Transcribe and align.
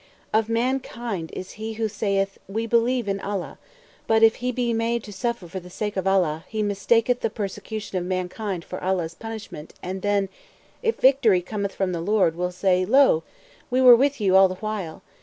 P: 0.33 0.39
Of 0.39 0.49
mankind 0.49 1.29
is 1.33 1.51
he 1.61 1.73
who 1.73 1.87
saith: 1.87 2.39
We 2.47 2.65
believe 2.65 3.07
in 3.07 3.19
Allah, 3.19 3.59
but, 4.07 4.23
if 4.23 4.37
he 4.37 4.51
be 4.51 4.73
made 4.73 5.03
to 5.03 5.13
suffer 5.13 5.47
for 5.47 5.59
the 5.59 5.69
sake 5.69 5.95
of 5.95 6.07
Allah, 6.07 6.43
he 6.47 6.63
mistaketh 6.63 7.19
the 7.19 7.29
persecution 7.29 7.99
of 7.99 8.05
mankind 8.05 8.65
for 8.65 8.83
Allah's 8.83 9.13
punishment; 9.13 9.75
and 9.83 10.01
then, 10.01 10.29
if 10.81 10.95
victory 10.95 11.43
cometh 11.43 11.75
from 11.75 11.91
thy 11.91 11.99
Lord, 11.99 12.35
will 12.35 12.51
say: 12.51 12.83
Lo! 12.83 13.21
we 13.69 13.79
were 13.79 13.95
with 13.95 14.19
you 14.19 14.35
(all 14.35 14.47
the 14.47 14.55
while). 14.55 15.03